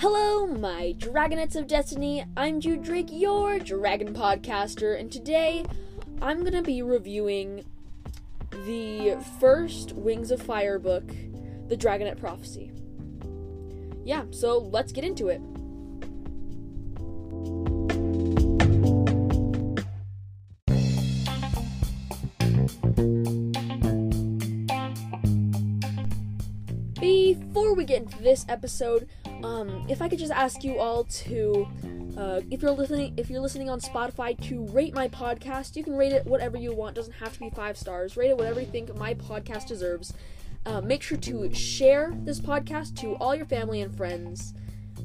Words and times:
Hello, 0.00 0.46
my 0.46 0.94
Dragonettes 0.96 1.56
of 1.56 1.66
Destiny. 1.66 2.24
I'm 2.34 2.58
Jude 2.58 2.82
Drake, 2.82 3.10
your 3.10 3.58
Dragon 3.58 4.14
Podcaster, 4.14 4.98
and 4.98 5.12
today 5.12 5.66
I'm 6.22 6.42
gonna 6.42 6.62
be 6.62 6.80
reviewing 6.80 7.66
the 8.64 9.22
first 9.38 9.92
Wings 9.92 10.30
of 10.30 10.40
Fire 10.40 10.78
book, 10.78 11.06
The 11.68 11.76
Dragonet 11.76 12.18
Prophecy. 12.18 12.72
Yeah, 14.02 14.24
so 14.30 14.56
let's 14.56 14.90
get 14.90 15.04
into 15.04 15.28
it. 15.28 15.42
Before 26.98 27.74
we 27.74 27.84
get 27.84 28.04
into 28.04 28.22
this 28.22 28.46
episode, 28.48 29.06
um, 29.44 29.86
if 29.88 30.02
I 30.02 30.08
could 30.08 30.18
just 30.18 30.32
ask 30.32 30.62
you 30.64 30.78
all 30.78 31.04
to, 31.04 31.66
uh, 32.16 32.40
if 32.50 32.62
you're 32.62 32.70
listening, 32.70 33.14
if 33.16 33.30
you're 33.30 33.40
listening 33.40 33.70
on 33.70 33.80
Spotify, 33.80 34.38
to 34.48 34.66
rate 34.66 34.94
my 34.94 35.08
podcast. 35.08 35.76
You 35.76 35.84
can 35.84 35.96
rate 35.96 36.12
it 36.12 36.26
whatever 36.26 36.56
you 36.56 36.74
want. 36.74 36.96
Doesn't 36.96 37.14
have 37.14 37.32
to 37.34 37.40
be 37.40 37.50
five 37.50 37.76
stars. 37.76 38.16
Rate 38.16 38.30
it 38.30 38.36
whatever 38.36 38.60
you 38.60 38.66
think 38.66 38.94
my 38.96 39.14
podcast 39.14 39.66
deserves. 39.66 40.12
Uh, 40.66 40.80
make 40.80 41.02
sure 41.02 41.18
to 41.18 41.52
share 41.54 42.12
this 42.24 42.40
podcast 42.40 42.96
to 43.00 43.14
all 43.14 43.34
your 43.34 43.46
family 43.46 43.80
and 43.80 43.96
friends. 43.96 44.54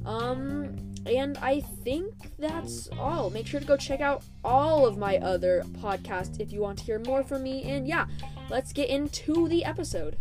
Um, 0.06 0.76
and 1.06 1.38
I 1.38 1.62
think 1.62 2.14
that's 2.38 2.90
all. 3.00 3.30
Make 3.30 3.48
sure 3.48 3.60
to 3.60 3.66
go 3.66 3.78
check 3.78 4.02
out 4.02 4.24
all 4.44 4.86
of 4.86 4.98
my 4.98 5.18
other 5.18 5.64
podcasts 5.80 6.40
if 6.40 6.52
you 6.52 6.62
want 6.62 6.80
to 6.80 6.84
hear 6.84 7.00
more 7.00 7.24
from 7.24 7.44
me. 7.44 7.64
And 7.64 7.88
yeah, 7.88 8.08
let's 8.50 8.74
get 8.74 8.90
into 8.90 9.48
the 9.48 9.64
episode. 9.64 10.18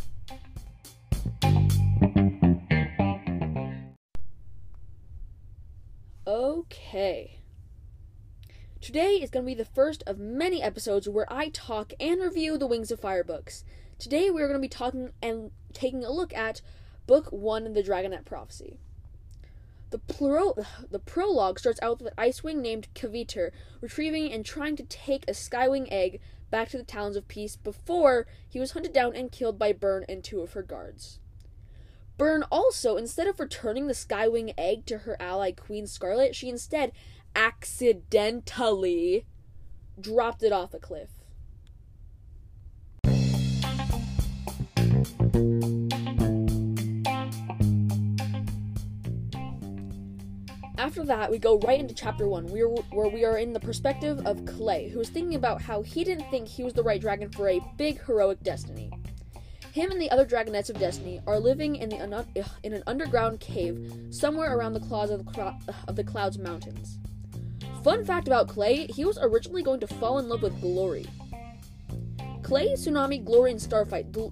Okay. 6.34 7.38
Today 8.80 9.20
is 9.22 9.30
going 9.30 9.44
to 9.44 9.50
be 9.52 9.54
the 9.54 9.64
first 9.64 10.02
of 10.04 10.18
many 10.18 10.60
episodes 10.60 11.08
where 11.08 11.32
I 11.32 11.48
talk 11.50 11.92
and 12.00 12.20
review 12.20 12.58
the 12.58 12.66
Wings 12.66 12.90
of 12.90 12.98
Fire 12.98 13.22
books. 13.22 13.62
Today 14.00 14.30
we 14.30 14.42
are 14.42 14.48
going 14.48 14.58
to 14.58 14.60
be 14.60 14.68
talking 14.68 15.12
and 15.22 15.52
taking 15.72 16.04
a 16.04 16.10
look 16.10 16.34
at 16.34 16.60
Book 17.06 17.28
1 17.30 17.72
The 17.72 17.84
Dragonet 17.84 18.24
Prophecy. 18.24 18.80
The, 19.90 19.98
pro- 19.98 20.56
the 20.90 20.98
prologue 20.98 21.60
starts 21.60 21.78
out 21.80 22.00
with 22.00 22.08
an 22.08 22.18
Icewing 22.18 22.56
named 22.56 22.88
Kaviter 22.96 23.52
retrieving 23.80 24.32
and 24.32 24.44
trying 24.44 24.74
to 24.74 24.82
take 24.82 25.22
a 25.28 25.34
Skywing 25.34 25.86
egg 25.92 26.20
back 26.50 26.68
to 26.70 26.76
the 26.76 26.82
Talons 26.82 27.14
of 27.14 27.28
Peace 27.28 27.54
before 27.54 28.26
he 28.48 28.58
was 28.58 28.72
hunted 28.72 28.92
down 28.92 29.14
and 29.14 29.30
killed 29.30 29.56
by 29.56 29.72
Burn 29.72 30.04
and 30.08 30.24
two 30.24 30.40
of 30.40 30.54
her 30.54 30.64
guards. 30.64 31.20
Burn 32.16 32.44
also, 32.50 32.96
instead 32.96 33.26
of 33.26 33.40
returning 33.40 33.88
the 33.88 33.92
Skywing 33.92 34.54
egg 34.56 34.86
to 34.86 34.98
her 34.98 35.16
ally 35.20 35.50
Queen 35.50 35.86
Scarlet, 35.86 36.36
she 36.36 36.48
instead 36.48 36.92
accidentally 37.34 39.26
dropped 40.00 40.42
it 40.42 40.52
off 40.52 40.72
a 40.74 40.78
cliff. 40.78 41.10
After 50.76 51.04
that, 51.06 51.30
we 51.30 51.38
go 51.38 51.58
right 51.58 51.80
into 51.80 51.94
chapter 51.94 52.28
one, 52.28 52.46
where 52.46 53.08
we 53.08 53.24
are 53.24 53.38
in 53.38 53.52
the 53.52 53.58
perspective 53.58 54.24
of 54.26 54.44
Clay, 54.44 54.88
who 54.88 55.00
is 55.00 55.08
thinking 55.08 55.34
about 55.34 55.60
how 55.62 55.82
he 55.82 56.04
didn't 56.04 56.30
think 56.30 56.46
he 56.46 56.62
was 56.62 56.74
the 56.74 56.82
right 56.82 57.00
dragon 57.00 57.30
for 57.30 57.48
a 57.48 57.60
big 57.76 58.00
heroic 58.04 58.40
destiny. 58.44 58.92
Him 59.74 59.90
and 59.90 60.00
the 60.00 60.10
other 60.12 60.24
Dragonets 60.24 60.70
of 60.70 60.78
Destiny 60.78 61.20
are 61.26 61.40
living 61.40 61.74
in, 61.74 61.88
the 61.88 62.46
in 62.62 62.74
an 62.74 62.84
underground 62.86 63.40
cave 63.40 63.92
somewhere 64.10 64.56
around 64.56 64.74
the 64.74 64.78
claws 64.78 65.10
of 65.10 65.26
the, 65.26 65.54
of 65.88 65.96
the 65.96 66.04
Clouds 66.04 66.38
Mountains. 66.38 67.00
Fun 67.82 68.04
fact 68.04 68.28
about 68.28 68.46
Clay, 68.46 68.86
he 68.86 69.04
was 69.04 69.18
originally 69.20 69.64
going 69.64 69.80
to 69.80 69.88
fall 69.88 70.20
in 70.20 70.28
love 70.28 70.42
with 70.42 70.60
Glory. 70.60 71.06
Clay, 72.44 72.74
Tsunami, 72.74 73.24
Glory, 73.24 73.50
and 73.50 73.60
Starfight 73.60 74.12
d- 74.12 74.30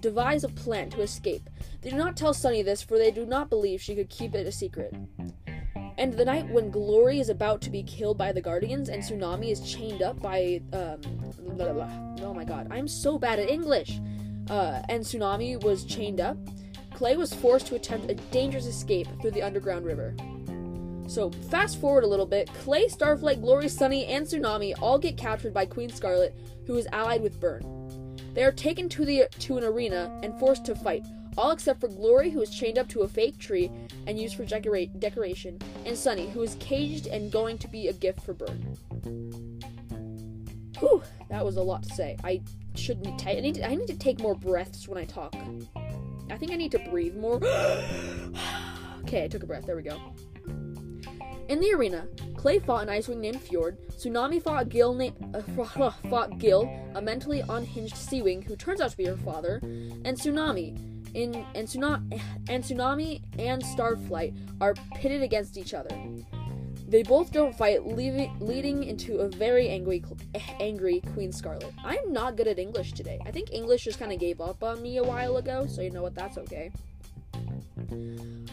devise 0.00 0.42
a 0.42 0.48
plan 0.48 0.88
to 0.88 1.02
escape. 1.02 1.50
They 1.82 1.90
do 1.90 1.96
not 1.96 2.16
tell 2.16 2.32
Sunny 2.32 2.62
this, 2.62 2.80
for 2.80 2.96
they 2.96 3.10
do 3.10 3.26
not 3.26 3.50
believe 3.50 3.82
she 3.82 3.94
could 3.94 4.08
keep 4.08 4.34
it 4.34 4.46
a 4.46 4.52
secret. 4.52 4.94
And 5.98 6.14
the 6.14 6.24
night 6.24 6.48
when 6.48 6.70
Glory 6.70 7.20
is 7.20 7.28
about 7.28 7.60
to 7.60 7.70
be 7.70 7.82
killed 7.82 8.16
by 8.16 8.32
the 8.32 8.40
Guardians 8.40 8.88
and 8.88 9.02
Tsunami 9.02 9.50
is 9.50 9.60
chained 9.60 10.00
up 10.00 10.18
by 10.22 10.62
um 10.72 11.02
blah, 11.58 11.72
blah, 11.72 11.72
blah. 11.74 12.26
oh 12.26 12.32
my 12.32 12.44
god, 12.44 12.68
I'm 12.70 12.88
so 12.88 13.18
bad 13.18 13.38
at 13.38 13.50
English 13.50 14.00
uh, 14.50 14.82
and 14.88 15.02
Tsunami 15.02 15.62
was 15.62 15.84
chained 15.84 16.20
up, 16.20 16.36
Clay 16.94 17.16
was 17.16 17.32
forced 17.32 17.66
to 17.68 17.76
attempt 17.76 18.10
a 18.10 18.14
dangerous 18.14 18.66
escape 18.66 19.06
through 19.20 19.30
the 19.30 19.42
underground 19.42 19.84
river. 19.84 20.14
So, 21.06 21.30
fast 21.50 21.80
forward 21.80 22.04
a 22.04 22.08
little 22.08 22.26
bit, 22.26 22.52
Clay, 22.52 22.86
Starflight, 22.86 23.40
Glory, 23.40 23.68
Sunny, 23.68 24.04
and 24.06 24.26
Tsunami 24.26 24.74
all 24.82 24.98
get 24.98 25.16
captured 25.16 25.54
by 25.54 25.64
Queen 25.64 25.88
Scarlet, 25.88 26.36
who 26.66 26.76
is 26.76 26.86
allied 26.92 27.22
with 27.22 27.40
Burn. 27.40 27.62
They 28.34 28.44
are 28.44 28.52
taken 28.52 28.88
to 28.90 29.04
the 29.04 29.26
to 29.40 29.56
an 29.56 29.64
arena 29.64 30.20
and 30.22 30.38
forced 30.38 30.64
to 30.66 30.74
fight, 30.74 31.06
all 31.38 31.52
except 31.52 31.80
for 31.80 31.88
Glory, 31.88 32.30
who 32.30 32.42
is 32.42 32.50
chained 32.50 32.78
up 32.78 32.88
to 32.88 33.02
a 33.02 33.08
fake 33.08 33.38
tree 33.38 33.70
and 34.06 34.18
used 34.18 34.36
for 34.36 34.44
decorate, 34.44 35.00
decoration, 35.00 35.58
and 35.86 35.96
Sunny, 35.96 36.28
who 36.28 36.42
is 36.42 36.56
caged 36.60 37.06
and 37.06 37.32
going 37.32 37.58
to 37.58 37.68
be 37.68 37.88
a 37.88 37.92
gift 37.92 38.20
for 38.20 38.34
Burn. 38.34 38.76
Whew, 40.78 41.02
that 41.30 41.44
was 41.44 41.56
a 41.56 41.62
lot 41.62 41.82
to 41.84 41.94
say. 41.94 42.16
I 42.22 42.42
shouldn't 42.78 43.18
take. 43.18 43.38
I 43.38 43.40
need 43.40 43.56
to, 43.56 43.66
I 43.66 43.74
need 43.74 43.88
to 43.88 43.96
take 43.96 44.20
more 44.20 44.34
breaths 44.34 44.88
when 44.88 44.98
I 44.98 45.04
talk. 45.04 45.34
I 46.30 46.36
think 46.36 46.52
I 46.52 46.56
need 46.56 46.72
to 46.72 46.78
breathe 46.78 47.16
more. 47.16 47.36
okay, 49.02 49.24
I 49.24 49.28
took 49.28 49.42
a 49.42 49.46
breath. 49.46 49.66
There 49.66 49.76
we 49.76 49.82
go. 49.82 50.00
In 51.48 51.60
the 51.60 51.72
arena, 51.72 52.06
Clay 52.36 52.58
fought 52.58 52.82
an 52.82 52.88
Icewing 52.88 53.18
named 53.18 53.40
Fjord. 53.40 53.78
Tsunami 53.92 54.42
fought 54.42 54.68
Gill, 54.68 54.92
na- 54.92 55.10
uh, 55.34 55.90
fought 56.10 56.38
Gill, 56.38 56.70
a 56.94 57.00
mentally 57.00 57.42
unhinged 57.48 57.96
Seawing 57.96 58.42
who 58.42 58.54
turns 58.54 58.82
out 58.82 58.90
to 58.90 58.96
be 58.96 59.06
her 59.06 59.16
father, 59.16 59.58
and 59.62 60.16
Tsunami. 60.16 60.76
In 61.14 61.34
and 61.54 61.66
Tsunami 61.66 62.20
and 62.50 62.62
Tsunami 62.62 63.22
and 63.38 63.62
Starflight 63.62 64.36
are 64.60 64.74
pitted 64.94 65.22
against 65.22 65.56
each 65.56 65.72
other. 65.72 65.88
They 66.88 67.02
both 67.02 67.32
don't 67.32 67.54
fight, 67.54 67.86
leaving, 67.86 68.34
leading 68.40 68.82
into 68.82 69.18
a 69.18 69.28
very 69.28 69.68
angry, 69.68 70.02
eh, 70.34 70.40
angry 70.58 71.02
Queen 71.12 71.30
Scarlet. 71.30 71.70
I'm 71.84 72.14
not 72.14 72.34
good 72.34 72.48
at 72.48 72.58
English 72.58 72.94
today. 72.94 73.20
I 73.26 73.30
think 73.30 73.52
English 73.52 73.84
just 73.84 73.98
kind 73.98 74.10
of 74.10 74.18
gave 74.18 74.40
up 74.40 74.64
on 74.64 74.80
me 74.80 74.96
a 74.96 75.02
while 75.04 75.36
ago, 75.36 75.66
so 75.66 75.82
you 75.82 75.90
know 75.90 76.00
what? 76.00 76.14
That's 76.14 76.38
okay. 76.38 76.72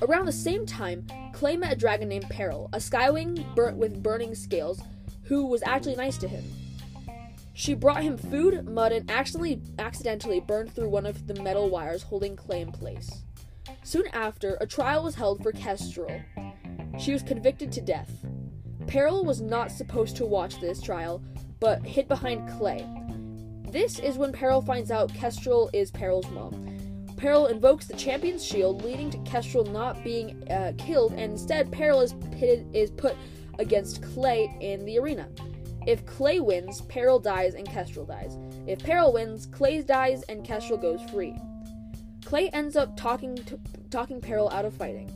Around 0.01 0.25
the 0.25 0.34
same 0.34 0.66
time, 0.66 1.07
Clay 1.31 1.56
met 1.56 1.72
a 1.72 1.78
dragon 1.78 2.09
named 2.09 2.29
Peril, 2.29 2.69
a 2.74 2.78
Skywing 2.78 3.56
burnt 3.56 3.78
with 3.78 4.03
burning 4.03 4.35
scales, 4.35 4.81
who 5.24 5.45
was 5.45 5.63
actually 5.63 5.95
nice 5.95 6.18
to 6.18 6.28
him. 6.28 6.44
She 7.53 7.74
brought 7.74 8.03
him 8.03 8.18
food, 8.18 8.68
mud, 8.68 8.91
and 8.91 9.09
accidentally, 9.09 9.62
accidentally 9.79 10.41
burned 10.41 10.75
through 10.75 10.90
one 10.90 11.06
of 11.06 11.25
the 11.28 11.41
metal 11.41 11.69
wires 11.69 12.03
holding 12.03 12.35
Clay 12.35 12.59
in 12.59 12.74
place. 12.74 13.22
Soon 13.84 14.07
after, 14.07 14.57
a 14.59 14.68
trial 14.68 15.03
was 15.03 15.16
held 15.16 15.41
for 15.41 15.53
Kestrel, 15.53 16.22
she 16.97 17.13
was 17.13 17.23
convicted 17.23 17.72
to 17.72 17.81
death. 17.81 18.11
Peril 18.88 19.25
was 19.25 19.41
not 19.41 19.72
supposed 19.72 20.16
to 20.17 20.25
watch 20.25 20.59
this 20.59 20.81
trial, 20.81 21.23
but 21.59 21.83
hid 21.83 22.07
behind 22.07 22.50
Clay. 22.57 22.85
This 23.69 24.00
is 24.00 24.17
when 24.17 24.31
Peril 24.31 24.61
finds 24.61 24.91
out 24.91 25.13
Kestrel 25.13 25.69
is 25.73 25.91
Peril's 25.91 26.29
mom. 26.31 26.61
Peril 27.17 27.47
invokes 27.47 27.88
the 27.88 27.95
champion's 27.95 28.45
shield, 28.45 28.83
leading 28.83 29.09
to 29.09 29.17
Kestrel 29.19 29.66
not 29.66 30.03
being 30.03 30.50
uh, 30.51 30.73
killed, 30.78 31.13
and 31.13 31.31
instead 31.31 31.72
Peril 31.72 32.01
is 32.01 32.13
pitted 32.31 32.67
is 32.73 32.91
put 32.91 33.16
against 33.57 34.01
Clay 34.01 34.56
in 34.62 34.85
the 34.85 35.00
arena. 35.00 35.27
If 35.88 36.06
Clay 36.06 36.39
wins, 36.39 36.81
Peril 36.81 37.19
dies 37.19 37.53
and 37.53 37.67
Kestrel 37.67 38.06
dies. 38.06 38.38
If 38.67 38.79
Peril 38.79 39.13
wins, 39.13 39.45
Clay 39.45 39.81
dies 39.81 40.23
and 40.23 40.44
Kestrel 40.44 40.79
goes 40.79 41.01
free. 41.12 41.35
Clay 42.24 42.50
ends 42.50 42.75
up 42.75 42.98
talking 42.98 43.36
to, 43.36 43.59
talking 43.91 44.19
Peril 44.19 44.50
out 44.50 44.65
of 44.65 44.74
fighting. 44.74 45.12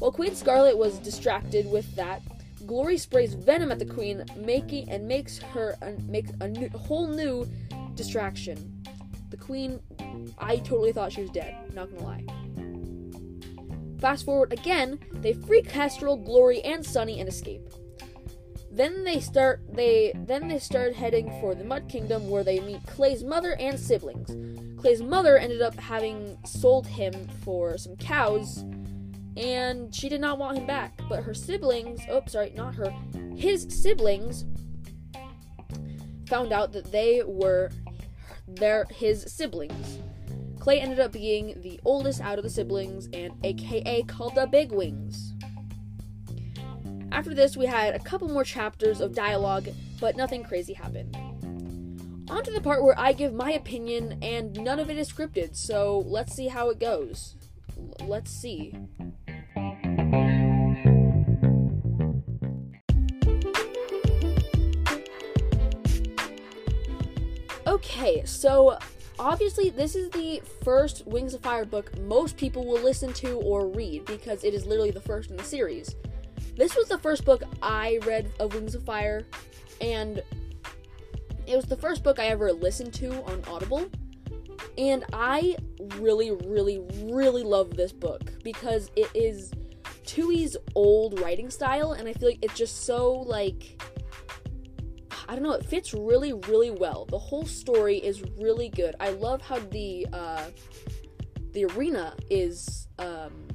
While 0.00 0.12
Queen 0.12 0.34
Scarlet 0.34 0.78
was 0.78 0.98
distracted 0.98 1.70
with 1.70 1.94
that, 1.94 2.22
Glory 2.66 2.96
sprays 2.96 3.34
venom 3.34 3.70
at 3.70 3.78
the 3.78 3.84
Queen, 3.84 4.24
making 4.34 4.88
and 4.88 5.06
makes 5.06 5.38
her 5.38 5.76
make 6.08 6.28
a 6.40 6.48
new, 6.48 6.70
whole 6.70 7.06
new 7.06 7.46
distraction. 7.96 8.82
The 9.28 9.36
Queen, 9.36 9.78
I 10.38 10.56
totally 10.56 10.92
thought 10.92 11.12
she 11.12 11.20
was 11.20 11.28
dead. 11.30 11.54
Not 11.74 11.90
gonna 11.90 12.02
lie. 12.02 12.24
Fast 14.00 14.24
forward 14.24 14.54
again, 14.54 14.98
they 15.12 15.34
free 15.34 15.60
Kestrel, 15.60 16.16
Glory, 16.16 16.62
and 16.62 16.84
Sunny 16.84 17.20
and 17.20 17.28
escape. 17.28 17.68
Then 18.72 19.04
they 19.04 19.20
start 19.20 19.60
they 19.70 20.14
then 20.14 20.48
they 20.48 20.60
start 20.60 20.94
heading 20.94 21.28
for 21.42 21.54
the 21.54 21.64
Mud 21.64 21.90
Kingdom 21.90 22.30
where 22.30 22.44
they 22.44 22.60
meet 22.60 22.86
Clay's 22.86 23.22
mother 23.22 23.54
and 23.60 23.78
siblings. 23.78 24.30
Clay's 24.80 25.02
mother 25.02 25.36
ended 25.36 25.60
up 25.60 25.74
having 25.74 26.38
sold 26.46 26.86
him 26.86 27.12
for 27.44 27.76
some 27.76 27.96
cows 27.96 28.64
and 29.36 29.94
she 29.94 30.08
did 30.08 30.20
not 30.20 30.38
want 30.38 30.58
him 30.58 30.66
back. 30.66 31.00
But 31.08 31.22
her 31.22 31.34
siblings, 31.34 32.00
oh, 32.08 32.22
sorry, 32.26 32.52
not 32.56 32.74
her, 32.74 32.92
his 33.36 33.66
siblings 33.68 34.44
found 36.26 36.52
out 36.52 36.72
that 36.72 36.92
they 36.92 37.22
were 37.24 37.70
their 38.46 38.86
his 38.90 39.22
siblings. 39.22 39.98
Clay 40.58 40.80
ended 40.80 41.00
up 41.00 41.12
being 41.12 41.60
the 41.62 41.80
oldest 41.84 42.20
out 42.20 42.38
of 42.38 42.44
the 42.44 42.50
siblings 42.50 43.08
and 43.12 43.32
aka 43.44 44.02
called 44.02 44.34
the 44.34 44.46
Big 44.46 44.72
Wings. 44.72 45.32
After 47.12 47.34
this, 47.34 47.56
we 47.56 47.66
had 47.66 47.94
a 47.94 47.98
couple 47.98 48.28
more 48.28 48.44
chapters 48.44 49.00
of 49.00 49.14
dialogue, 49.14 49.68
but 50.00 50.16
nothing 50.16 50.44
crazy 50.44 50.74
happened. 50.74 51.16
On 52.30 52.44
to 52.44 52.52
the 52.52 52.60
part 52.60 52.84
where 52.84 52.98
I 52.98 53.12
give 53.12 53.32
my 53.32 53.50
opinion, 53.50 54.18
and 54.22 54.52
none 54.54 54.78
of 54.78 54.88
it 54.88 54.96
is 54.96 55.12
scripted, 55.12 55.56
so 55.56 56.04
let's 56.06 56.32
see 56.32 56.46
how 56.46 56.70
it 56.70 56.78
goes. 56.78 57.34
L- 57.76 58.06
let's 58.06 58.30
see. 58.30 58.72
Okay, 67.80 68.22
so 68.26 68.78
obviously, 69.18 69.70
this 69.70 69.96
is 69.96 70.10
the 70.10 70.42
first 70.62 71.06
Wings 71.06 71.32
of 71.32 71.40
Fire 71.40 71.64
book 71.64 71.98
most 72.00 72.36
people 72.36 72.66
will 72.66 72.80
listen 72.80 73.10
to 73.14 73.38
or 73.38 73.68
read 73.68 74.04
because 74.04 74.44
it 74.44 74.52
is 74.52 74.66
literally 74.66 74.90
the 74.90 75.00
first 75.00 75.30
in 75.30 75.38
the 75.38 75.44
series. 75.44 75.96
This 76.58 76.76
was 76.76 76.88
the 76.88 76.98
first 76.98 77.24
book 77.24 77.42
I 77.62 77.98
read 78.04 78.30
of 78.38 78.54
Wings 78.54 78.74
of 78.74 78.82
Fire, 78.82 79.22
and 79.80 80.22
it 81.46 81.56
was 81.56 81.64
the 81.64 81.76
first 81.76 82.04
book 82.04 82.18
I 82.18 82.26
ever 82.26 82.52
listened 82.52 82.92
to 82.94 83.24
on 83.24 83.42
Audible. 83.48 83.90
And 84.76 85.02
I 85.14 85.56
really, 85.96 86.32
really, 86.32 86.80
really 87.04 87.44
love 87.44 87.76
this 87.76 87.92
book 87.92 88.30
because 88.44 88.90
it 88.94 89.08
is 89.14 89.54
Tui's 90.04 90.54
old 90.74 91.18
writing 91.18 91.48
style, 91.48 91.92
and 91.92 92.06
I 92.06 92.12
feel 92.12 92.28
like 92.28 92.40
it's 92.42 92.58
just 92.58 92.84
so 92.84 93.10
like 93.10 93.82
I 95.30 95.34
don't 95.34 95.44
know, 95.44 95.52
it 95.52 95.64
fits 95.64 95.94
really, 95.94 96.32
really 96.32 96.72
well. 96.72 97.04
The 97.04 97.18
whole 97.18 97.46
story 97.46 97.98
is 97.98 98.20
really 98.36 98.68
good. 98.68 98.96
I 98.98 99.10
love 99.10 99.40
how 99.40 99.60
the 99.60 100.04
uh, 100.12 100.46
the 101.52 101.66
arena 101.66 102.16
is 102.28 102.88
um, 102.98 103.46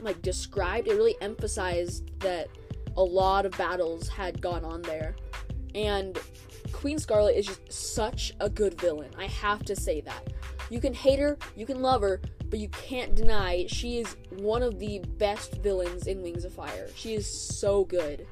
like 0.00 0.22
described. 0.22 0.88
It 0.88 0.94
really 0.94 1.14
emphasized 1.20 2.18
that 2.20 2.48
a 2.96 3.02
lot 3.02 3.44
of 3.44 3.52
battles 3.58 4.08
had 4.08 4.40
gone 4.40 4.64
on 4.64 4.80
there, 4.80 5.14
and 5.74 6.18
Queen 6.72 6.98
Scarlet 6.98 7.36
is 7.36 7.48
just 7.48 7.70
such 7.70 8.32
a 8.40 8.48
good 8.48 8.80
villain. 8.80 9.10
I 9.18 9.26
have 9.26 9.62
to 9.66 9.76
say 9.76 10.00
that. 10.00 10.32
You 10.70 10.80
can 10.80 10.94
hate 10.94 11.18
her, 11.18 11.36
you 11.54 11.66
can 11.66 11.82
love 11.82 12.00
her, 12.00 12.22
but 12.48 12.58
you 12.60 12.70
can't 12.70 13.14
deny 13.14 13.66
she 13.68 13.98
is 13.98 14.16
one 14.30 14.62
of 14.62 14.78
the 14.78 15.00
best 15.18 15.56
villains 15.56 16.06
in 16.06 16.22
Wings 16.22 16.46
of 16.46 16.54
Fire. 16.54 16.88
She 16.96 17.12
is 17.12 17.30
so 17.30 17.84
good 17.84 18.26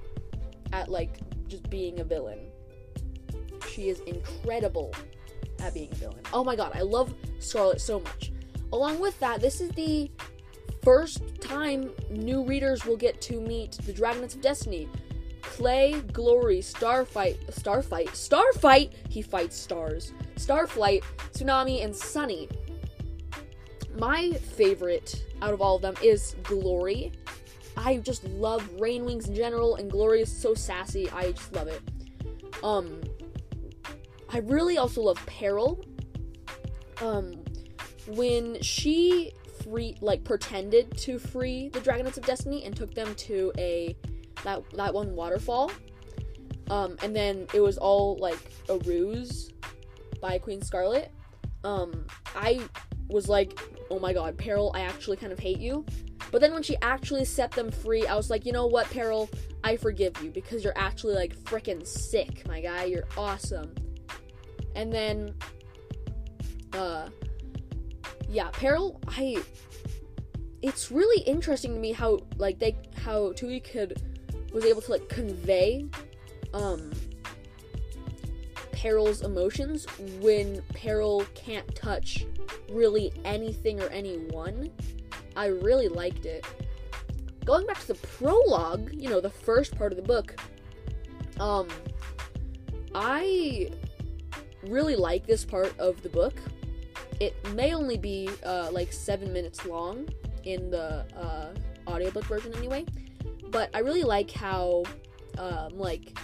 at 0.73 0.89
like 0.89 1.19
just 1.49 1.69
being 1.71 2.01
a 2.01 2.05
villain. 2.05 2.39
She 3.71 3.89
is 3.89 4.01
incredible 4.01 4.95
at 5.61 5.75
being 5.75 5.91
a 5.93 5.97
villain. 5.97 6.21
Oh 6.33 6.45
my 6.45 6.57
god, 6.57 6.73
I 6.75 6.83
love 6.83 7.15
Scarlet 7.39 7.81
so 7.81 8.01
much. 8.01 8.33
Along 8.73 8.99
with 8.99 9.19
that, 9.21 9.41
this 9.41 9.61
is 9.61 9.71
the 9.71 10.11
first 10.83 11.23
time 11.41 11.91
new 12.11 12.45
readers 12.45 12.85
will 12.85 12.97
get 12.97 13.21
to 13.23 13.41
meet 13.41 13.73
the 13.85 13.93
Dragonets 13.93 14.35
of 14.35 14.41
Destiny. 14.41 14.89
Clay, 15.43 16.01
Glory, 16.13 16.61
Starfight, 16.61 17.39
Starfight, 17.51 18.17
Starfight, 18.17 18.93
he 19.09 19.23
fights 19.23 19.57
stars. 19.57 20.13
Starflight, 20.37 21.05
Tsunami, 21.33 21.85
and 21.85 21.95
Sunny. 21.95 22.49
My 23.97 24.33
favorite 24.33 25.25
out 25.41 25.53
of 25.53 25.61
all 25.61 25.77
of 25.77 25.83
them 25.83 25.95
is 26.03 26.35
Glory. 26.43 27.13
I 27.77 27.99
just 27.99 28.25
love 28.25 28.69
Rain 28.81 29.05
Wings 29.05 29.29
in 29.29 29.35
general, 29.35 29.77
and 29.77 29.91
Glory 29.91 30.23
is 30.23 30.31
so 30.35 30.55
sassy. 30.55 31.11
I 31.11 31.33
just 31.33 31.53
love 31.53 31.69
it. 31.69 31.83
Um, 32.63 33.01
I 34.33 34.39
really 34.39 34.79
also 34.79 35.03
love 35.03 35.25
Peril. 35.27 35.85
Um, 37.03 37.43
when 38.09 38.61
she 38.63 39.33
free, 39.63 39.97
like, 40.01 40.25
pretended 40.25 40.97
to 40.99 41.19
free 41.19 41.69
the 41.71 41.81
Dragonets 41.81 42.17
of 42.17 42.25
Destiny 42.25 42.65
and 42.65 42.77
took 42.77 42.95
them 42.95 43.15
to 43.17 43.53
a 43.59 43.97
that 44.45 44.63
that 44.73 44.93
one 44.93 45.15
waterfall. 45.15 45.71
Um, 46.71 46.97
and 47.03 47.15
then 47.15 47.47
it 47.53 47.61
was 47.61 47.77
all 47.79 48.17
like 48.17 48.39
a 48.69 48.79
ruse 48.79 49.51
by 50.21 50.39
Queen 50.39 50.63
Scarlet. 50.63 51.13
Um, 51.63 52.07
I 52.35 52.63
was 53.09 53.29
like, 53.29 53.59
oh 53.91 53.99
my 53.99 54.13
god, 54.13 54.37
Peril, 54.37 54.73
I 54.75 54.81
actually 54.81 55.17
kind 55.17 55.33
of 55.33 55.39
hate 55.39 55.59
you. 55.59 55.85
But 56.35 56.41
then 56.41 56.53
when 56.53 56.65
she 56.65 56.77
actually 56.83 57.25
set 57.27 57.53
them 57.53 57.71
free, 57.71 58.09
I 58.09 58.17
was 58.17 58.29
like, 58.29 58.45
you 58.45 58.51
know 58.51 58.67
what, 58.67 58.91
Peril, 58.91 59.31
I 59.63 59.77
forgive 59.77 60.21
you 60.21 60.33
because 60.33 60.65
you're 60.65 60.77
actually 60.77 61.15
like 61.15 61.37
freaking 61.37 61.87
sick, 61.87 62.45
my 62.49 62.61
guy. 62.61 62.87
You're 62.87 63.07
awesome. 63.17 63.73
And 64.75 64.93
then, 64.93 65.33
uh, 66.73 67.09
yeah, 68.29 68.51
Peril, 68.51 69.01
I. 69.07 69.45
It's 70.61 70.91
really 70.91 71.23
interesting 71.23 71.73
to 71.73 71.79
me 71.79 71.93
how 71.93 72.19
like 72.37 72.59
they 72.59 72.79
how 72.97 73.31
Tui 73.35 73.61
could 73.61 74.03
was 74.53 74.65
able 74.65 74.83
to 74.83 74.91
like 74.91 75.09
convey 75.09 75.87
um 76.53 76.91
Peril's 78.73 79.23
emotions 79.23 79.87
when 80.19 80.63
Peril 80.75 81.25
can't 81.37 81.73
touch 81.77 82.27
really 82.69 83.13
anything 83.25 83.81
or 83.81 83.87
anyone. 83.91 84.73
I 85.37 85.47
really 85.47 85.89
liked 85.89 86.27
it. 86.27 86.45
Going 87.45 87.67
back 87.67 87.81
to 87.81 87.89
the 87.89 87.95
prologue, 87.95 88.93
you 88.95 89.09
know, 89.09 89.21
the 89.21 89.31
first 89.31 89.77
part 89.77 89.93
of 89.93 89.97
the 89.97 90.03
book, 90.03 90.41
um, 91.39 91.69
I 92.95 93.71
really 94.63 94.97
like 94.97 95.27
this 95.27 95.45
part 95.45 95.79
of 95.79 96.03
the 96.03 96.09
book. 96.09 96.35
It 97.21 97.35
may 97.55 97.75
only 97.75 97.99
be 97.99 98.31
uh, 98.45 98.71
like 98.73 98.93
seven 98.93 99.33
minutes 99.33 99.67
long 99.67 100.09
in 100.45 100.71
the 100.71 101.05
uh, 101.17 101.55
audiobook 101.89 102.25
version, 102.25 102.55
anyway. 102.57 102.85
But 103.51 103.71
I 103.75 103.81
really 103.81 104.03
like 104.03 104.31
how, 104.31 104.85
um, 105.39 105.79
like, 105.79 106.19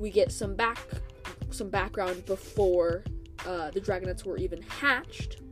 we 0.00 0.10
get 0.10 0.32
some 0.32 0.54
back, 0.54 0.78
some 1.50 1.70
background 1.70 2.24
before 2.24 3.04
uh, 3.46 3.70
the 3.70 3.80
dragonets 3.80 4.24
were 4.24 4.36
even 4.38 4.62
hatched. 4.62 5.42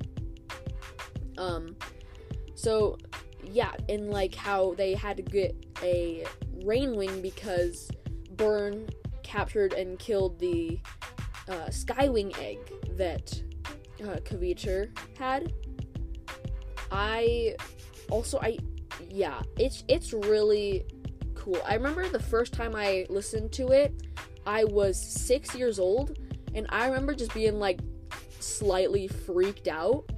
Um, 1.39 1.77
so 2.61 2.99
yeah, 3.43 3.73
and 3.89 4.11
like 4.11 4.35
how 4.35 4.75
they 4.75 4.95
had 4.95 5.17
to 5.17 5.23
get 5.23 5.57
a 5.83 6.27
rain 6.63 6.95
wing 6.95 7.23
because 7.23 7.91
Burn 8.33 8.89
captured 9.23 9.73
and 9.73 9.99
killed 9.99 10.39
the 10.39 10.79
uh, 11.49 11.69
Skywing 11.71 12.39
egg 12.39 12.59
that 12.99 13.43
uh, 14.03 14.17
Kvetur 14.17 14.91
had. 15.19 15.55
I 16.93 17.57
also 18.11 18.39
I 18.41 18.59
yeah, 19.09 19.41
it's 19.57 19.85
it's 19.89 20.13
really 20.13 20.85
cool. 21.35 21.59
I 21.67 21.75
remember 21.75 22.09
the 22.11 22.21
first 22.21 22.53
time 22.53 22.75
I 22.77 23.07
listened 23.09 23.53
to 23.53 23.69
it, 23.69 24.07
I 24.47 24.65
was 24.65 25.01
six 25.01 25.55
years 25.55 25.79
old, 25.79 26.19
and 26.55 26.67
I 26.69 26.87
remember 26.87 27.15
just 27.15 27.33
being 27.33 27.59
like 27.59 27.81
slightly 28.39 29.09
freaked 29.09 29.67
out 29.67 30.11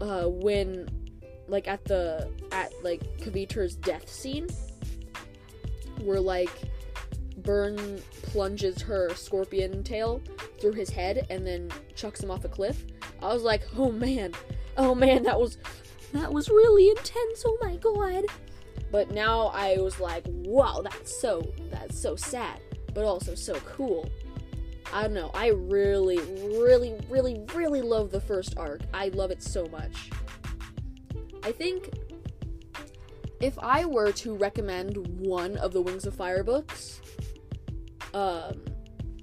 uh, 0.00 0.26
when 0.26 0.88
like 1.48 1.68
at 1.68 1.84
the 1.84 2.30
at 2.52 2.72
like 2.82 3.02
Kvetur's 3.18 3.74
death 3.76 4.08
scene 4.08 4.48
where 6.02 6.20
like 6.20 6.50
Burn 7.38 8.00
plunges 8.22 8.80
her 8.82 9.10
scorpion 9.14 9.82
tail 9.82 10.22
through 10.60 10.72
his 10.72 10.88
head 10.88 11.26
and 11.30 11.46
then 11.46 11.70
chucks 11.94 12.22
him 12.22 12.30
off 12.30 12.44
a 12.44 12.48
cliff. 12.48 12.84
I 13.22 13.32
was 13.32 13.42
like, 13.42 13.62
"Oh 13.76 13.90
man. 13.90 14.32
Oh 14.76 14.94
man, 14.94 15.22
that 15.24 15.38
was 15.38 15.58
that 16.12 16.32
was 16.32 16.48
really 16.48 16.90
intense. 16.90 17.44
Oh 17.46 17.58
my 17.60 17.76
god." 17.76 18.24
But 18.90 19.10
now 19.10 19.48
I 19.48 19.76
was 19.78 19.98
like, 19.98 20.24
"Wow, 20.28 20.82
that's 20.82 21.20
so 21.20 21.52
that's 21.70 21.98
so 21.98 22.16
sad, 22.16 22.60
but 22.94 23.04
also 23.04 23.34
so 23.34 23.54
cool." 23.60 24.08
I 24.92 25.02
don't 25.02 25.14
know. 25.14 25.30
I 25.34 25.48
really 25.48 26.18
really 26.58 26.94
really 27.10 27.44
really 27.52 27.82
love 27.82 28.10
the 28.10 28.20
first 28.20 28.56
arc. 28.56 28.82
I 28.92 29.08
love 29.08 29.30
it 29.30 29.42
so 29.42 29.66
much. 29.66 30.10
I 31.44 31.52
think 31.52 31.90
if 33.40 33.58
I 33.58 33.84
were 33.84 34.12
to 34.12 34.34
recommend 34.34 34.96
one 35.20 35.58
of 35.58 35.74
the 35.74 35.82
Wings 35.82 36.06
of 36.06 36.14
Fire 36.14 36.42
books, 36.42 37.02
um, 38.14 38.64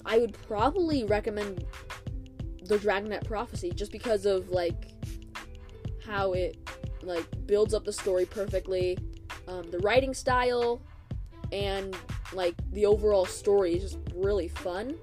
I 0.06 0.20
would 0.20 0.38
probably 0.48 1.04
recommend 1.04 1.66
the 2.64 2.78
Dragonet 2.78 3.26
Prophecy 3.26 3.72
just 3.72 3.92
because 3.92 4.28
of 4.28 4.50
like 4.50 4.92
how 6.06 6.34
it 6.34 6.58
like 7.02 7.26
builds 7.48 7.74
up 7.74 7.86
the 7.86 7.94
story 7.94 8.26
perfectly, 8.26 9.00
um, 9.48 9.72
the 9.72 9.80
writing 9.80 10.14
style, 10.14 10.84
and 11.52 11.98
like 12.34 12.54
the 12.72 12.86
overall 12.86 13.26
story 13.26 13.74
is 13.76 13.94
just 13.94 13.98
really 14.14 14.48
fun. 14.48 14.96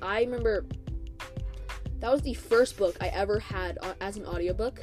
I 0.00 0.20
remember 0.20 0.66
that 1.98 2.12
was 2.12 2.22
the 2.22 2.34
first 2.34 2.76
book 2.76 2.96
I 3.00 3.08
ever 3.08 3.40
had 3.40 3.78
uh, 3.82 3.94
as 4.00 4.16
an 4.16 4.24
audiobook 4.26 4.82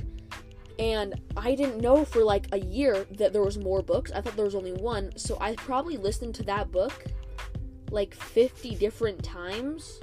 and 0.80 1.20
I 1.36 1.56
didn't 1.56 1.82
know 1.82 2.06
for 2.06 2.24
like 2.24 2.48
a 2.54 2.60
year 2.60 3.06
that 3.18 3.34
there 3.34 3.44
was 3.44 3.58
more 3.58 3.82
books. 3.82 4.12
I 4.16 4.22
thought 4.22 4.36
there 4.38 4.46
was 4.46 4.56
only 4.56 4.72
one, 4.72 5.12
so 5.18 5.38
I 5.42 5.54
probably 5.56 5.98
listened 5.98 6.34
to 6.36 6.44
that 6.44 6.72
book 6.72 7.06
like 7.92 8.16
50 8.16 8.76
different 8.76 9.22
times 9.24 10.00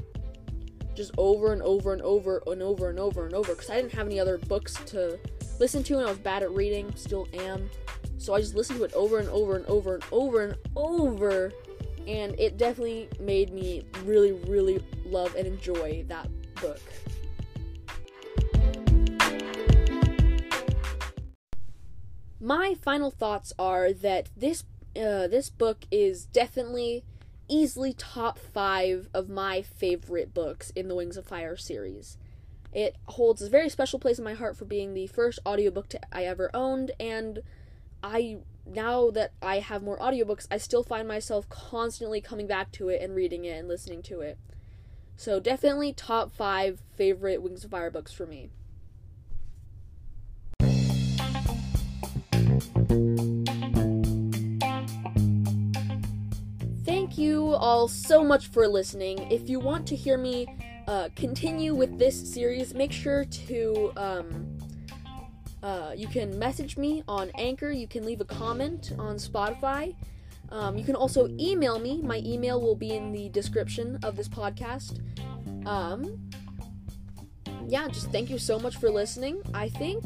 just 0.95 1.13
over 1.19 1.53
and 1.53 1.63
over 1.63 1.93
and 1.93 2.03
over 2.03 2.43
and 2.47 2.63
over 2.63 2.91
and 2.91 2.99
over 2.99 3.27
and 3.27 3.35
over 3.35 3.55
because 3.55 3.71
I 3.71 3.77
didn't 3.77 3.93
have 3.93 4.07
any 4.07 4.19
other 4.19 4.39
books 4.39 4.75
to 4.87 5.19
listen 5.59 5.83
to 5.85 5.99
and 5.99 6.07
I 6.07 6.11
was 6.11 6.19
bad 6.19 6.43
at 6.43 6.51
reading, 6.51 6.93
still 6.95 7.29
am. 7.35 7.71
So 8.19 8.35
I 8.35 8.41
just 8.41 8.55
listened 8.55 8.79
to 8.79 8.85
it 8.85 8.93
over 8.95 9.19
and 9.19 9.29
over 9.29 9.57
and 9.57 9.67
over 9.67 9.95
and 9.95 10.05
over 10.13 10.43
and 10.43 10.57
over 10.75 11.53
and 12.07 12.39
it 12.39 12.57
definitely 12.57 13.09
made 13.19 13.53
me 13.53 13.83
really 14.05 14.33
really 14.33 14.83
love 15.05 15.35
and 15.35 15.47
enjoy 15.47 16.05
that 16.09 16.29
book. 16.61 16.81
My 22.47 22.75
final 22.75 23.11
thoughts 23.11 23.53
are 23.59 23.93
that 23.93 24.29
this 24.37 24.63
uh, 24.95 25.27
this 25.27 25.51
book 25.51 25.85
is 25.91 26.27
definitely 26.27 27.03
easily 27.49 27.93
top 27.93 28.39
five 28.39 29.09
of 29.13 29.29
my 29.29 29.63
favorite 29.63 30.33
books 30.33 30.71
in 30.77 30.87
the 30.87 30.95
Wings 30.95 31.17
of 31.17 31.27
Fire 31.27 31.57
series. 31.57 32.19
It 32.73 32.95
holds 33.07 33.43
a 33.43 33.51
very 33.51 33.69
special 33.69 33.99
place 33.99 34.19
in 34.19 34.25
my 34.25 34.35
heart 34.35 34.57
for 34.57 34.65
being 34.65 34.95
the 34.95 35.09
first 35.09 35.41
audiobook 35.45 35.89
to, 35.89 36.01
I 36.13 36.23
ever 36.23 36.49
owned, 36.55 36.93
and 37.01 37.41
I 38.01 38.39
now 38.65 39.11
that 39.11 39.33
I 39.43 39.59
have 39.59 39.83
more 39.83 39.99
audiobooks, 39.99 40.47
I 40.49 40.59
still 40.59 40.85
find 40.85 41.09
myself 41.09 41.49
constantly 41.49 42.21
coming 42.21 42.47
back 42.47 42.71
to 42.73 42.91
it 42.91 43.03
and 43.03 43.17
reading 43.17 43.45
it 43.45 43.59
and 43.59 43.67
listening 43.67 44.03
to 44.05 44.21
it. 44.21 44.39
So 45.17 45.41
definitely 45.41 45.93
top 45.93 46.31
five 46.31 46.81
favorite 46.95 47.43
Wings 47.43 47.65
of 47.65 47.73
Fire 47.73 47.91
books 47.91 48.13
for 48.13 48.25
me. 48.25 48.51
Thank 56.85 57.19
you 57.19 57.55
all 57.55 57.89
so 57.89 58.23
much 58.23 58.49
for 58.49 58.69
listening. 58.69 59.31
If 59.31 59.49
you 59.49 59.59
want 59.59 59.87
to 59.89 59.97
hear 59.97 60.17
me 60.19 60.47
uh, 60.87 61.09
continue 61.17 61.75
with 61.75 61.99
this 61.99 62.33
series, 62.33 62.75
make 62.75 62.93
sure 62.93 63.25
to 63.25 63.93
um, 63.97 64.59
uh, 65.63 65.93
you 65.97 66.07
can 66.07 66.39
message 66.39 66.77
me 66.77 67.03
on 67.09 67.31
Anchor. 67.37 67.71
You 67.71 67.89
can 67.89 68.05
leave 68.05 68.21
a 68.21 68.25
comment 68.25 68.93
on 68.99 69.17
Spotify. 69.17 69.97
Um, 70.51 70.77
you 70.79 70.85
can 70.85 70.95
also 70.95 71.29
email 71.41 71.79
me. 71.79 72.01
My 72.03 72.19
email 72.25 72.61
will 72.61 72.77
be 72.77 72.93
in 72.93 73.11
the 73.11 73.29
description 73.31 73.99
of 74.05 74.17
this 74.17 74.29
podcast. 74.29 75.01
Um, 75.67 76.31
yeah, 77.67 77.89
just 77.89 78.13
thank 78.13 78.31
you 78.31 78.39
so 78.39 78.59
much 78.61 78.77
for 78.77 78.91
listening. 78.91 79.43
I 79.55 79.69
think 79.69 80.05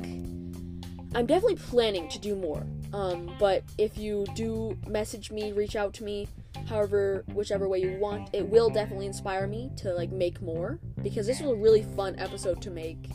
I'm 1.14 1.26
definitely 1.26 1.56
planning 1.56 2.08
to 2.08 2.18
do 2.18 2.36
more. 2.36 2.64
Um, 2.92 3.34
but 3.38 3.64
if 3.78 3.98
you 3.98 4.26
do 4.34 4.76
message 4.86 5.30
me, 5.30 5.52
reach 5.52 5.74
out 5.74 5.92
to 5.94 6.04
me, 6.04 6.28
however, 6.68 7.24
whichever 7.32 7.68
way 7.68 7.80
you 7.80 7.98
want, 7.98 8.30
it 8.32 8.48
will 8.48 8.70
definitely 8.70 9.06
inspire 9.06 9.46
me 9.46 9.70
to 9.76 9.92
like 9.92 10.10
make 10.10 10.40
more 10.40 10.78
because 11.02 11.26
this 11.26 11.40
was 11.40 11.50
a 11.50 11.54
really 11.54 11.82
fun 11.82 12.16
episode 12.18 12.62
to 12.62 12.70
make. 12.70 13.10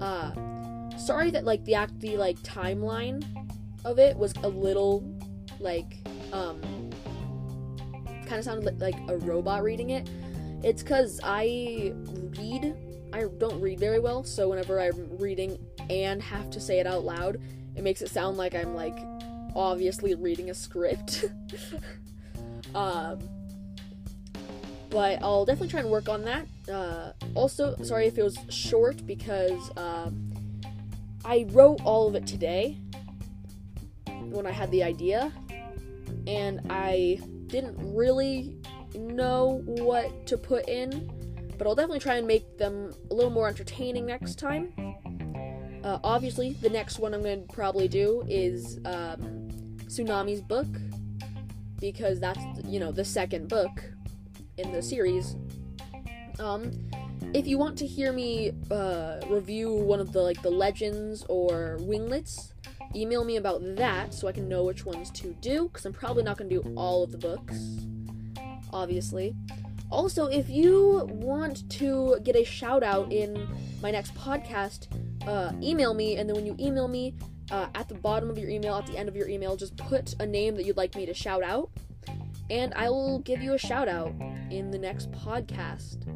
Uh, 0.00 0.32
sorry 0.98 1.30
that 1.30 1.44
like 1.44 1.64
the 1.64 1.74
act 1.74 1.98
the 2.00 2.16
like 2.16 2.36
timeline 2.40 3.24
of 3.84 3.98
it 3.98 4.16
was 4.16 4.34
a 4.42 4.48
little 4.48 5.04
like 5.60 5.96
um 6.32 6.60
kind 8.26 8.38
of 8.38 8.44
sounded 8.44 8.80
like 8.80 8.96
a 9.08 9.16
robot 9.18 9.62
reading 9.62 9.90
it. 9.90 10.08
It's 10.62 10.82
cuz 10.82 11.20
I 11.22 11.92
read 12.38 12.76
I 13.12 13.24
don't 13.38 13.60
read 13.60 13.80
very 13.80 14.00
well, 14.00 14.22
so 14.22 14.48
whenever 14.50 14.80
I'm 14.80 15.16
reading 15.16 15.58
and 15.90 16.22
have 16.22 16.50
to 16.50 16.60
say 16.60 16.80
it 16.80 16.86
out 16.86 17.04
loud, 17.04 17.40
it 17.76 17.82
makes 17.82 18.02
it 18.02 18.10
sound 18.10 18.36
like 18.36 18.54
I'm 18.54 18.74
like 18.74 18.98
obviously 19.54 20.14
reading 20.14 20.50
a 20.50 20.54
script. 20.54 21.24
um 22.74 23.18
but 24.90 25.22
I'll 25.22 25.44
definitely 25.44 25.68
try 25.68 25.80
and 25.80 25.90
work 25.90 26.08
on 26.08 26.24
that. 26.24 26.46
Uh, 26.70 27.12
also, 27.34 27.76
sorry 27.82 28.06
if 28.06 28.18
it 28.18 28.22
was 28.22 28.38
short 28.48 29.06
because 29.06 29.70
um, 29.76 30.32
I 31.24 31.46
wrote 31.50 31.80
all 31.84 32.08
of 32.08 32.14
it 32.14 32.26
today 32.26 32.78
when 34.06 34.46
I 34.46 34.50
had 34.50 34.70
the 34.70 34.82
idea, 34.82 35.32
and 36.26 36.60
I 36.70 37.20
didn't 37.48 37.76
really 37.94 38.56
know 38.94 39.62
what 39.64 40.26
to 40.26 40.38
put 40.38 40.68
in, 40.68 41.10
but 41.58 41.66
I'll 41.66 41.74
definitely 41.74 42.00
try 42.00 42.16
and 42.16 42.26
make 42.26 42.58
them 42.58 42.94
a 43.10 43.14
little 43.14 43.30
more 43.30 43.48
entertaining 43.48 44.06
next 44.06 44.38
time. 44.38 44.72
Uh, 45.84 45.98
obviously, 46.02 46.54
the 46.54 46.70
next 46.70 46.98
one 46.98 47.14
I'm 47.14 47.22
going 47.22 47.46
to 47.46 47.54
probably 47.54 47.88
do 47.88 48.24
is 48.28 48.78
um, 48.84 49.48
Tsunami's 49.86 50.40
book, 50.40 50.66
because 51.80 52.18
that's, 52.20 52.40
you 52.64 52.80
know, 52.80 52.90
the 52.90 53.04
second 53.04 53.48
book 53.48 53.70
in 54.56 54.72
the 54.72 54.82
series. 54.82 55.36
Um, 56.40 56.72
if 57.34 57.46
you 57.46 57.58
want 57.58 57.78
to 57.78 57.86
hear 57.86 58.12
me 58.12 58.52
uh, 58.70 59.20
review 59.28 59.72
one 59.72 60.00
of 60.00 60.12
the 60.12 60.20
like 60.20 60.40
the 60.42 60.50
legends 60.50 61.24
or 61.28 61.76
winglets, 61.80 62.54
email 62.94 63.24
me 63.24 63.36
about 63.36 63.60
that 63.76 64.14
so 64.14 64.28
I 64.28 64.32
can 64.32 64.48
know 64.48 64.64
which 64.64 64.84
ones 64.84 65.10
to 65.12 65.34
do. 65.40 65.68
Because 65.68 65.84
I'm 65.86 65.92
probably 65.92 66.22
not 66.22 66.38
going 66.38 66.50
to 66.50 66.62
do 66.62 66.74
all 66.74 67.04
of 67.04 67.12
the 67.12 67.18
books, 67.18 67.56
obviously. 68.72 69.34
Also, 69.90 70.26
if 70.26 70.50
you 70.50 71.08
want 71.12 71.68
to 71.70 72.18
get 72.22 72.36
a 72.36 72.44
shout 72.44 72.82
out 72.82 73.12
in 73.12 73.48
my 73.80 73.90
next 73.90 74.14
podcast, 74.14 74.86
uh, 75.26 75.52
email 75.62 75.94
me, 75.94 76.16
and 76.16 76.28
then 76.28 76.36
when 76.36 76.46
you 76.46 76.56
email 76.58 76.88
me, 76.88 77.14
uh, 77.50 77.66
at 77.74 77.88
the 77.88 77.94
bottom 77.94 78.28
of 78.30 78.38
your 78.38 78.50
email, 78.50 78.74
at 78.76 78.86
the 78.86 78.96
end 78.96 79.08
of 79.08 79.16
your 79.16 79.28
email, 79.28 79.56
just 79.56 79.76
put 79.76 80.14
a 80.20 80.26
name 80.26 80.54
that 80.56 80.64
you'd 80.64 80.76
like 80.76 80.94
me 80.94 81.06
to 81.06 81.14
shout 81.14 81.42
out, 81.42 81.70
and 82.50 82.72
I 82.74 82.90
will 82.90 83.20
give 83.20 83.42
you 83.42 83.54
a 83.54 83.58
shout 83.58 83.88
out 83.88 84.12
in 84.50 84.70
the 84.70 84.78
next 84.78 85.10
podcast. 85.12 86.06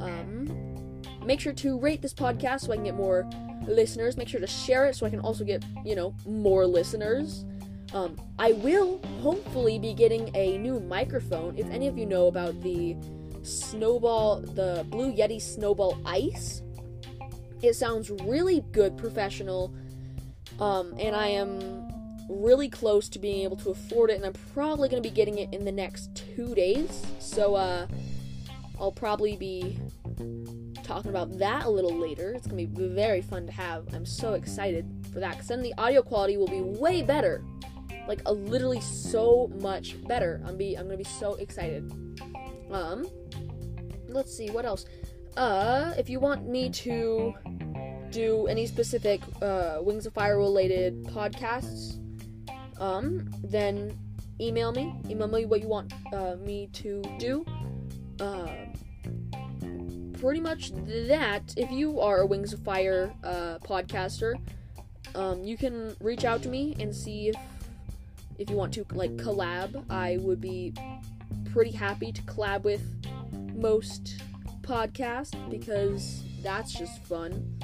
Um, 0.00 1.02
make 1.24 1.40
sure 1.40 1.52
to 1.54 1.78
rate 1.78 2.02
this 2.02 2.14
podcast 2.14 2.62
so 2.62 2.72
I 2.72 2.76
can 2.76 2.84
get 2.84 2.94
more 2.94 3.28
listeners. 3.66 4.16
Make 4.16 4.28
sure 4.28 4.40
to 4.40 4.46
share 4.46 4.86
it 4.86 4.96
so 4.96 5.06
I 5.06 5.10
can 5.10 5.20
also 5.20 5.44
get, 5.44 5.64
you 5.84 5.94
know, 5.94 6.14
more 6.26 6.66
listeners. 6.66 7.44
Um, 7.92 8.16
I 8.38 8.52
will 8.52 9.00
hopefully 9.22 9.78
be 9.78 9.94
getting 9.94 10.34
a 10.34 10.58
new 10.58 10.80
microphone. 10.80 11.56
If 11.56 11.70
any 11.70 11.86
of 11.86 11.96
you 11.96 12.06
know 12.06 12.26
about 12.26 12.60
the 12.62 12.96
Snowball, 13.42 14.40
the 14.40 14.84
Blue 14.88 15.12
Yeti 15.12 15.40
Snowball 15.40 15.98
Ice, 16.04 16.62
it 17.66 17.76
sounds 17.76 18.10
really 18.10 18.62
good, 18.72 18.96
professional. 18.96 19.74
Um, 20.60 20.94
and 20.98 21.16
I 21.16 21.28
am 21.28 21.88
really 22.28 22.68
close 22.68 23.08
to 23.10 23.18
being 23.18 23.42
able 23.42 23.56
to 23.56 23.70
afford 23.70 24.10
it, 24.10 24.16
and 24.16 24.24
I'm 24.24 24.34
probably 24.54 24.88
going 24.88 25.02
to 25.02 25.08
be 25.08 25.14
getting 25.14 25.38
it 25.38 25.52
in 25.52 25.64
the 25.64 25.72
next 25.72 26.14
two 26.14 26.54
days. 26.54 27.04
So, 27.18 27.54
uh, 27.54 27.86
I'll 28.78 28.92
probably 28.92 29.36
be 29.36 29.78
talking 30.82 31.10
about 31.10 31.38
that 31.38 31.64
a 31.64 31.70
little 31.70 31.94
later. 31.94 32.32
It's 32.32 32.46
gonna 32.46 32.66
be 32.66 32.86
very 32.88 33.22
fun 33.22 33.46
to 33.46 33.52
have. 33.52 33.92
I'm 33.94 34.06
so 34.06 34.34
excited 34.34 34.86
for 35.12 35.20
that 35.20 35.32
because 35.32 35.48
then 35.48 35.62
the 35.62 35.74
audio 35.78 36.02
quality 36.02 36.36
will 36.36 36.48
be 36.48 36.60
way 36.60 37.02
better, 37.02 37.42
like 38.06 38.20
literally 38.28 38.80
so 38.80 39.50
much 39.60 39.96
better. 40.06 40.42
I'm 40.44 40.56
be 40.56 40.76
I'm 40.76 40.86
gonna 40.86 40.98
be 40.98 41.04
so 41.04 41.34
excited. 41.36 41.90
Um, 42.70 43.06
let's 44.08 44.36
see 44.36 44.50
what 44.50 44.64
else. 44.64 44.84
Uh, 45.36 45.92
if 45.98 46.08
you 46.08 46.20
want 46.20 46.46
me 46.46 46.70
to 46.70 47.34
do 48.10 48.46
any 48.46 48.66
specific 48.66 49.20
uh, 49.42 49.78
Wings 49.80 50.06
of 50.06 50.12
Fire 50.12 50.38
related 50.38 51.04
podcasts, 51.04 51.98
um, 52.80 53.28
then 53.42 53.98
email 54.40 54.70
me. 54.72 54.94
Email 55.10 55.26
me 55.28 55.44
what 55.44 55.60
you 55.60 55.68
want 55.68 55.92
uh, 56.12 56.36
me 56.36 56.68
to 56.74 57.02
do. 57.18 57.44
Uh, 58.20 58.46
pretty 60.20 60.40
much 60.40 60.70
that. 61.08 61.52
If 61.56 61.70
you 61.72 62.00
are 62.00 62.20
a 62.20 62.26
Wings 62.26 62.52
of 62.52 62.60
Fire 62.60 63.12
uh, 63.24 63.58
podcaster, 63.58 64.34
um, 65.16 65.42
you 65.42 65.56
can 65.56 65.96
reach 66.00 66.24
out 66.24 66.42
to 66.44 66.48
me 66.48 66.76
and 66.78 66.94
see 66.94 67.28
if 67.28 67.36
if 68.38 68.50
you 68.50 68.56
want 68.56 68.72
to 68.74 68.86
like 68.92 69.16
collab. 69.16 69.84
I 69.90 70.18
would 70.20 70.40
be 70.40 70.74
pretty 71.52 71.72
happy 71.72 72.12
to 72.12 72.22
collab 72.22 72.62
with 72.62 72.82
most 73.56 74.16
podcasts 74.64 75.34
because 75.50 76.24
that's 76.42 76.72
just 76.72 77.02
fun. 77.04 77.58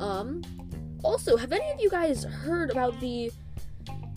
Um, 0.00 0.42
also, 1.02 1.36
have 1.36 1.52
any 1.52 1.70
of 1.70 1.80
you 1.80 1.90
guys 1.90 2.24
heard 2.24 2.70
about 2.70 2.98
the 3.00 3.30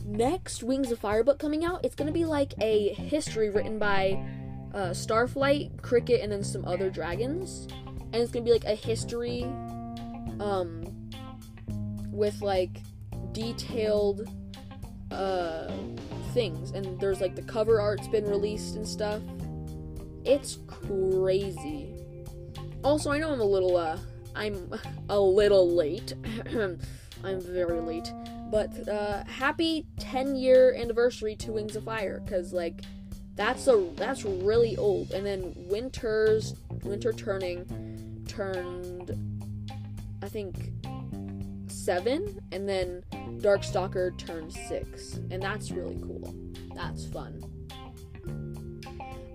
next 0.06 0.64
Wings 0.64 0.92
of 0.92 1.00
Fire 1.00 1.24
book 1.24 1.40
coming 1.40 1.66
out? 1.66 1.84
It's 1.84 1.96
gonna 1.96 2.12
be 2.12 2.26
like 2.26 2.54
a 2.62 2.94
history 2.94 3.50
written 3.50 3.78
by 3.80 4.24
uh, 4.74 4.90
Starflight, 4.90 5.82
Cricket, 5.82 6.22
and 6.22 6.32
then 6.32 6.44
some 6.44 6.66
other 6.66 6.90
dragons. 6.90 7.68
And 8.14 8.16
it's 8.16 8.32
gonna 8.32 8.46
be 8.46 8.52
like 8.52 8.66
a 8.66 8.76
history, 8.76 9.44
um, 10.40 10.84
with 12.12 12.42
like 12.42 12.82
detailed 13.32 14.30
uh 15.12 15.72
things. 16.34 16.72
And 16.72 17.00
there's 17.00 17.22
like 17.22 17.36
the 17.36 17.42
cover 17.44 17.80
art's 17.80 18.08
been 18.08 18.26
released 18.26 18.76
and 18.76 18.88
stuff. 18.88 19.22
It's 20.24 20.60
crazy. 20.68 21.95
Also, 22.86 23.12
I 23.12 23.18
know 23.18 23.34
I'm 23.34 23.42
a 23.42 23.44
little 23.44 23.78
uh, 23.78 23.98
I'm 24.36 24.72
a 25.10 25.20
little 25.20 25.72
late. 25.72 26.14
I'm 27.24 27.42
very 27.42 27.82
late. 27.82 28.14
But 28.52 28.88
uh, 28.88 29.24
happy 29.24 29.88
10 30.00 30.36
year 30.36 30.76
anniversary 30.76 31.36
to 31.38 31.52
Wings 31.52 31.76
of 31.76 31.84
Fire, 31.84 32.22
because 32.24 32.54
like 32.54 32.82
that's 33.34 33.68
a 33.68 33.90
that's 33.96 34.24
really 34.24 34.78
old. 34.78 35.10
And 35.12 35.26
then 35.26 35.54
Winter's 35.56 36.54
Winter 36.84 37.12
Turning 37.12 38.24
turned, 38.28 39.18
I 40.22 40.30
think, 40.30 40.72
seven, 41.68 42.40
and 42.52 42.70
then 42.70 43.04
Darkstalker 43.40 44.16
turned 44.20 44.54
six, 44.54 45.16
and 45.32 45.42
that's 45.42 45.72
really 45.72 45.98
cool. 46.02 46.36
That's 46.76 47.08
fun. 47.08 47.44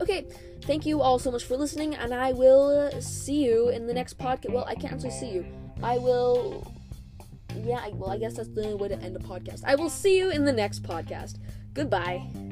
Okay, 0.00 0.28
thank 0.62 0.86
you 0.86 1.00
all 1.00 1.18
so 1.18 1.30
much 1.30 1.44
for 1.44 1.56
listening, 1.56 1.94
and 1.94 2.12
I 2.14 2.32
will 2.32 2.90
see 3.00 3.44
you 3.44 3.68
in 3.68 3.86
the 3.86 3.94
next 3.94 4.18
podcast. 4.18 4.52
Well, 4.52 4.64
I 4.66 4.74
can't 4.74 4.92
actually 4.92 5.10
see 5.10 5.30
you. 5.30 5.46
I 5.82 5.98
will. 5.98 6.72
Yeah, 7.64 7.88
well, 7.92 8.10
I 8.10 8.18
guess 8.18 8.34
that's 8.34 8.48
the 8.48 8.64
only 8.64 8.74
way 8.74 8.88
to 8.88 8.98
end 9.00 9.16
a 9.16 9.18
podcast. 9.18 9.62
I 9.64 9.74
will 9.74 9.90
see 9.90 10.16
you 10.16 10.30
in 10.30 10.44
the 10.44 10.52
next 10.52 10.82
podcast. 10.82 11.38
Goodbye. 11.72 12.49